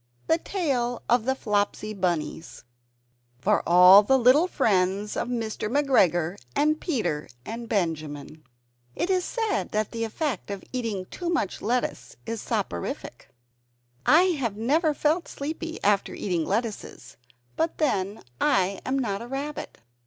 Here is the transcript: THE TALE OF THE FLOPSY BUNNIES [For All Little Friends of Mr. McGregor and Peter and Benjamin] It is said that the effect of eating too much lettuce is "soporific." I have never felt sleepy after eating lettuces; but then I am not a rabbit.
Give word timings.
THE 0.25 0.39
TALE 0.39 1.03
OF 1.07 1.25
THE 1.25 1.35
FLOPSY 1.35 1.93
BUNNIES 1.93 2.63
[For 3.37 3.61
All 3.69 4.01
Little 4.01 4.47
Friends 4.47 5.15
of 5.15 5.27
Mr. 5.29 5.69
McGregor 5.69 6.37
and 6.55 6.79
Peter 6.81 7.29
and 7.45 7.69
Benjamin] 7.69 8.43
It 8.95 9.11
is 9.11 9.23
said 9.23 9.65
that 9.73 9.91
the 9.91 10.03
effect 10.03 10.49
of 10.49 10.63
eating 10.73 11.05
too 11.11 11.29
much 11.29 11.61
lettuce 11.61 12.15
is 12.25 12.41
"soporific." 12.41 13.29
I 14.03 14.23
have 14.41 14.57
never 14.57 14.95
felt 14.95 15.27
sleepy 15.27 15.77
after 15.83 16.15
eating 16.15 16.45
lettuces; 16.45 17.17
but 17.55 17.77
then 17.77 18.23
I 18.41 18.81
am 18.83 18.97
not 18.97 19.21
a 19.21 19.27
rabbit. 19.27 19.77